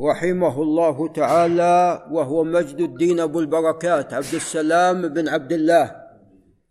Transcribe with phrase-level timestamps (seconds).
[0.00, 5.96] رحمه الله تعالى وهو مجد الدين أبو البركات عبد السلام بن عبد الله.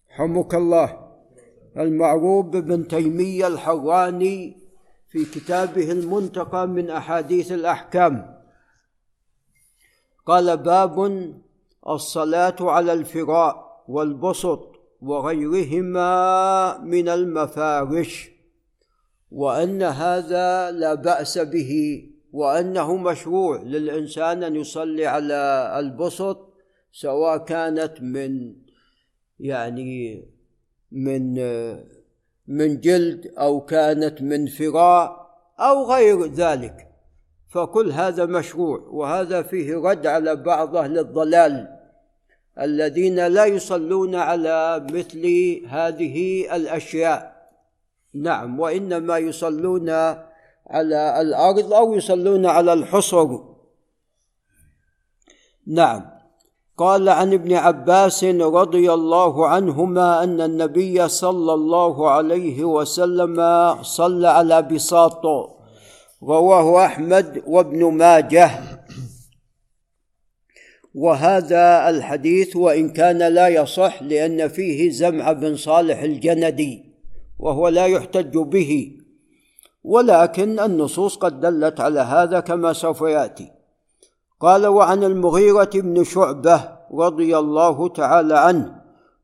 [0.10, 1.10] حمك الله.
[1.78, 4.58] المعروف بن تيمية الحراني
[5.10, 8.36] في كتابه المنتقى من أحاديث الأحكام.
[10.26, 10.96] قال باب
[11.88, 14.72] الصلاة على الفراء والبسط
[15.02, 18.30] وغيرهما من المفارش
[19.32, 22.04] وأن هذا لا بأس به.
[22.34, 26.54] وأنه مشروع للإنسان أن يصلي على البسط
[26.92, 28.56] سواء كانت من
[29.40, 30.26] يعني
[30.92, 31.34] من
[32.48, 36.88] من جلد أو كانت من فراء أو غير ذلك.
[37.50, 41.80] فكل هذا مشروع وهذا فيه رد على بعض أهل الضلال
[42.60, 45.26] الذين لا يصلون على مثل
[45.68, 47.50] هذه الأشياء.
[48.14, 49.90] نعم وإنما يصلون
[50.70, 53.40] على الأرض أو يصلون على الحصر
[55.68, 56.20] نعم.
[56.78, 63.36] قال عن ابن عباس رضي الله عنهما أن النبي صلى الله عليه وسلم
[63.84, 65.22] صلى على بساط
[66.24, 68.52] رواه أحمد وابن ماجه.
[70.96, 76.86] وهذا الحديث وإن كان لا يصح لأن فيه زمع بن صالح الجندي
[77.40, 79.00] وهو لا يحتج به.
[79.90, 83.52] ولكن النصوص قد دلت على هذا كما سوف يأتي.
[84.40, 88.82] قال وعن المغيرة بن شعبة رضي الله تعالى عنه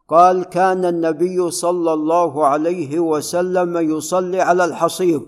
[0.08, 5.22] قال كان النبي صلى الله عليه وسلم يصلي على الحصير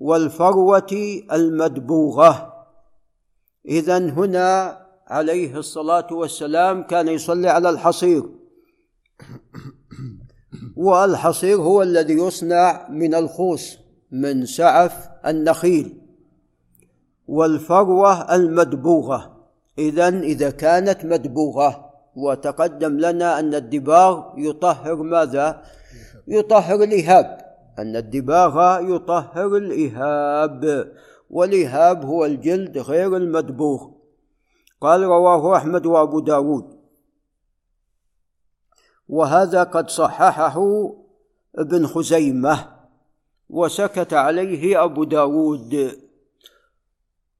[0.00, 2.52] والفروة المدبوغة.
[3.68, 8.22] اذا هنا عليه الصلاة والسلام كان يصلي على الحصير.
[10.86, 13.87] والحصير هو الذي يصنع من الخوص.
[14.10, 16.00] من سعف النخيل
[17.28, 19.38] والفروة المدبوغة.
[19.78, 25.62] اذا إذا كانت مدبوغة وتقدم لنا أن الدباغ يطهر ماذا؟
[26.28, 27.38] يطهر الإهاب.
[27.78, 30.92] أن الدباغ يطهر الإهاب
[31.30, 33.90] والإهاب هو الجلد غير المدبوغ.
[34.80, 36.78] قال رواه أحمد وأبو داود.
[39.08, 40.58] وهذا قد صححه
[41.58, 42.77] ابن خزيمة.
[43.50, 45.98] وسكت عليه أبو داود.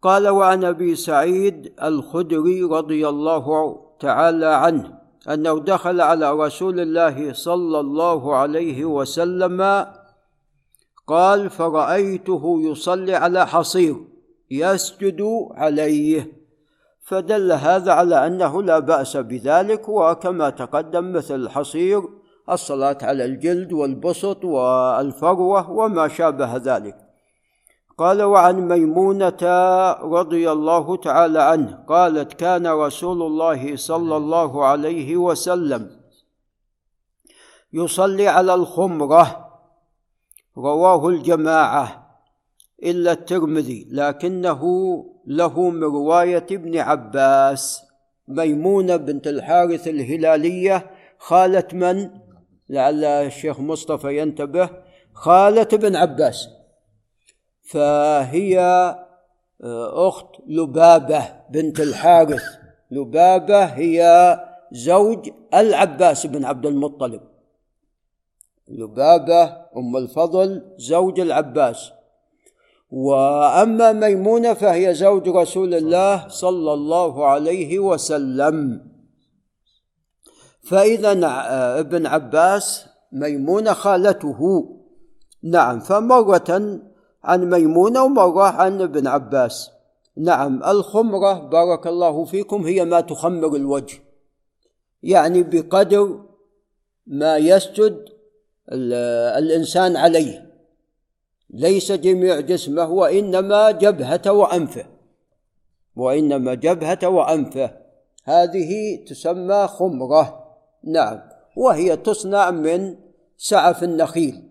[0.03, 4.99] قال وعن أبي سعيد الخدري رضي الله تعالى عنه
[5.29, 9.87] أنه دخل على رسول الله صلى الله عليه وسلم
[11.07, 13.97] قال فرأيته يصلي على حصير
[14.51, 16.33] يسجد عليه.
[17.03, 22.03] فدل هذا على أنه لا بأس بذلك وكما تقدم مثل الحصير
[22.51, 26.97] الصلاة على الجلد والبسط والفروة وما شابه ذلك.
[27.99, 29.43] قال وعن ميمونة
[30.03, 35.91] رضي الله تعالى عنه قالت كان رسول الله صلى الله عليه وسلم
[37.73, 39.49] يصلي على الخمرة
[40.59, 42.09] رواه الجماعة
[42.83, 44.63] إلا الترمذي لكنه
[45.27, 47.83] له من رواية ابن عباس.
[48.29, 52.11] ميمونة بنت الحارث الهلالية خاله من
[52.69, 54.71] لعل الشيخ مصطفى ينتبه
[55.13, 56.49] خاله ابن عباس.
[57.63, 58.59] فهي
[59.65, 62.43] آه، أخت لبابة بنت الحارث.
[62.91, 64.01] لبابة هي
[64.73, 67.21] زوج العباس بن عبد المطلب.
[68.69, 69.43] لبابة
[69.77, 71.93] أم الفضل زوج العباس.
[72.91, 78.89] وأما ميمونة فهي زوج رسول الله صلى الله عليه وسلم.
[80.69, 81.13] فإذا
[81.81, 84.71] ابن عباس ميمونة خالته.
[85.43, 86.81] نعم فمرة
[87.25, 89.71] عن ميمونة ومرة عن ابن عباس.
[90.17, 93.99] نعم الخمرة بارك الله فيكم هي ما تخمر الوجه.
[95.03, 96.21] يعني بقدر
[97.07, 98.05] ما يسجد
[99.39, 100.49] الإنسان عليه.
[101.51, 104.87] ليس جميع جسمه وإنما جبهة وأنفه.
[105.97, 107.71] وإنما جبهة وأنفه.
[108.25, 110.48] هذه تسمى خمرة.
[110.85, 111.21] نعم.
[111.57, 112.97] وهي تصنع من
[113.37, 114.49] سعف النخيل.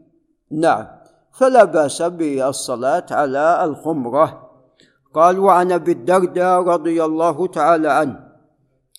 [0.51, 0.87] نعم.
[1.31, 4.51] فلا بأس بالصلاة على الخمرة.
[5.13, 8.27] قال وعن أبي الدرداء رضي الله تعالى عنه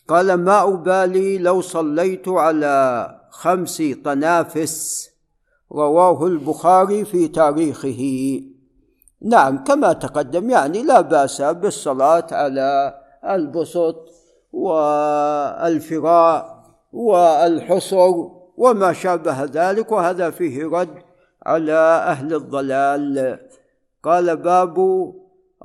[0.09, 5.09] قال ما أبالي لو صليت على خمس طنافس
[5.73, 8.41] رواه البخاري في تاريخه.
[9.23, 12.95] نعم كما تقدم يعني لا بأس بالصلاة على
[13.25, 14.09] البسط
[14.53, 16.58] والفراء.
[16.93, 18.15] والحصر
[18.57, 20.95] وما شابه ذلك وهذا فيه رد
[21.47, 21.73] على
[22.07, 23.39] أهل الضلال.
[24.03, 24.79] قال باب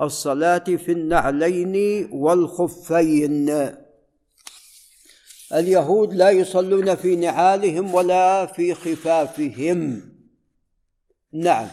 [0.01, 3.69] الصلاة في النعلين والخفين.
[5.53, 10.01] اليهود لا يصلون في نعالهم ولا في خفافهم.
[11.33, 11.67] نعم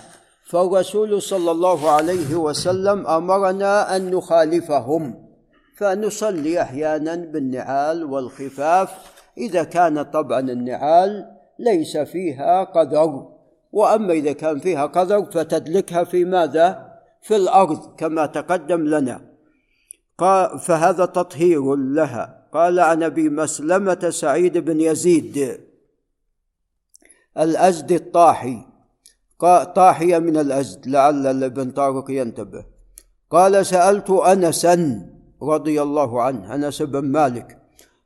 [0.51, 5.29] فالرسول صلى الله عليه وسلم أمرنا أن نخالفهم
[5.77, 8.91] فنصلي أحيانا بالنعال والخفاف
[9.41, 13.29] إذا كان طبعا النعال ليس فيها قدر
[13.73, 16.91] وأما إذا كان فيها قدر فتدلكها في ماذا؟
[17.23, 19.21] في الأرض كما تقدم لنا.
[20.59, 22.49] فهذا تطهير لها.
[22.53, 25.61] قال عن ابي مسلمه سعيد بن يزيد
[27.39, 28.59] الازد الطاحي.
[29.75, 32.65] طاحيه من الأزد لعل ابن طارق ينتبه.
[33.31, 35.07] قال سألت انسا
[35.43, 37.60] رضي الله عنه أنس بن مالك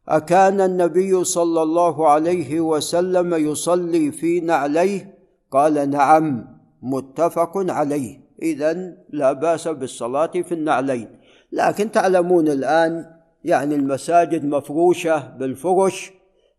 [0.09, 5.15] أكان النبي صلى الله عليه وسلم يصلي في نعليه؟
[5.51, 6.47] قال نعم
[6.83, 8.21] متفق عليه.
[8.43, 11.09] اذا لا بأس بالصلاة في النعلين.
[11.53, 13.07] لكن تعلمون الآن
[13.45, 16.13] يعني المساجد مفروشة بالفرش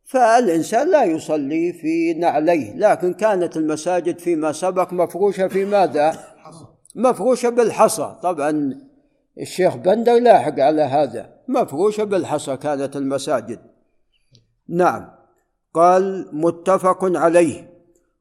[0.04, 2.76] فالإنسان لا يصلي في نعليه.
[2.76, 6.20] لكن كانت المساجد فيما سبق مفروشة في ماذا؟
[6.96, 8.16] مفروشة بالحصى.
[8.24, 8.80] طبعا
[9.42, 11.30] الشيخ بندر لاحق على هذا.
[11.48, 13.60] مفروشة بالحصى كانت المساجد.
[14.70, 15.08] نعم.
[15.74, 17.70] قال متفق عليه.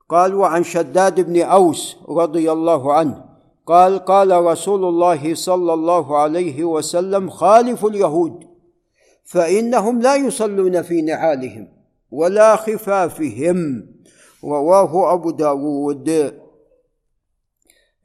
[0.08, 3.25] قال وعن شداد بن أوس رضي الله عنه.
[3.66, 8.44] قال قال رسول الله صلى الله عليه وسلم خالف اليهود.
[9.25, 11.69] فإنهم لا يصلون في نعالهم
[12.10, 13.87] ولا خفافهم.
[14.44, 16.34] رواه أبو داود.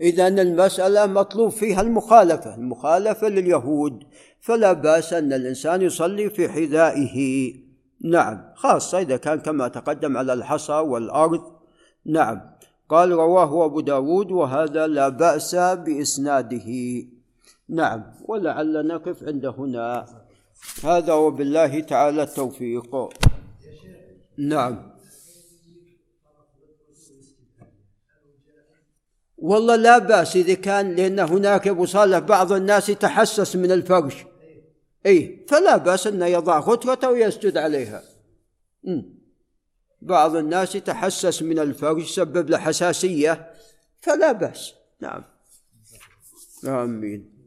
[0.01, 4.04] إذا المسألة مطلوب فيها المخالفة المخالفة لليهود.
[4.42, 7.54] فلا بأس أن الإنسان يصلي في حذائه.
[8.01, 11.42] نعم خاصة إذا كان كما تقدم على الحصى والأرض.
[12.06, 12.42] نعم
[12.90, 16.69] قال رواه أبو داود وهذا لا بأس بإسناده.
[17.69, 20.06] نعم ولعل نقف عند هنا.
[20.84, 23.10] هذا وبالله تعالى التوفيق.
[24.38, 24.99] نعم.
[29.41, 34.25] والله لا بأس إذا كان لأن هناك أبو صالح بعض الناس يتحسس من الفرش
[35.06, 38.03] أي فلا بأس أنه يضع خطوة ويسجد عليها.
[40.01, 43.53] بعض الناس يتحسس من الفرش يسبب له حساسية
[44.01, 44.74] فلا بأس.
[45.01, 45.24] نعم.
[46.65, 47.38] آمين.